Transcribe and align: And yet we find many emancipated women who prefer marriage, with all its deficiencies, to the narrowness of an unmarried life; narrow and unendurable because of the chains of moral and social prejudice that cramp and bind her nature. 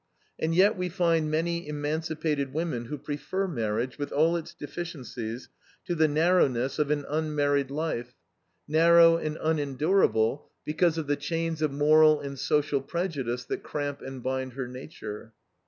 And 0.39 0.55
yet 0.55 0.75
we 0.77 0.89
find 0.89 1.29
many 1.29 1.67
emancipated 1.69 2.53
women 2.53 2.85
who 2.85 2.97
prefer 2.97 3.47
marriage, 3.47 3.99
with 3.99 4.11
all 4.11 4.35
its 4.35 4.51
deficiencies, 4.55 5.47
to 5.85 5.93
the 5.93 6.07
narrowness 6.07 6.79
of 6.79 6.89
an 6.89 7.05
unmarried 7.07 7.69
life; 7.69 8.15
narrow 8.67 9.17
and 9.17 9.37
unendurable 9.39 10.49
because 10.65 10.97
of 10.97 11.05
the 11.05 11.15
chains 11.17 11.61
of 11.61 11.71
moral 11.71 12.19
and 12.19 12.39
social 12.39 12.81
prejudice 12.81 13.45
that 13.45 13.61
cramp 13.61 14.01
and 14.01 14.23
bind 14.23 14.53
her 14.53 14.67
nature. 14.67 15.33